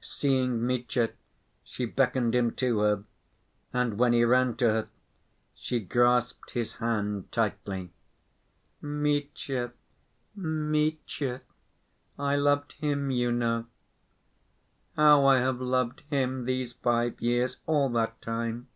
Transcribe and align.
Seeing 0.00 0.64
Mitya, 0.66 1.10
she 1.62 1.84
beckoned 1.84 2.34
him 2.34 2.52
to 2.54 2.78
her, 2.78 3.04
and 3.74 3.98
when 3.98 4.14
he 4.14 4.24
ran 4.24 4.56
to 4.56 4.64
her, 4.64 4.88
she 5.54 5.80
grasped 5.80 6.52
his 6.52 6.76
hand 6.76 7.30
tightly. 7.30 7.90
"Mitya, 8.80 9.72
Mitya, 10.34 11.42
I 12.18 12.36
loved 12.36 12.72
him, 12.80 13.10
you 13.10 13.32
know. 13.32 13.66
How 14.96 15.26
I 15.26 15.40
have 15.40 15.60
loved 15.60 16.00
him 16.08 16.46
these 16.46 16.72
five 16.72 17.20
years, 17.20 17.58
all 17.66 17.90
that 17.90 18.22
time! 18.22 18.68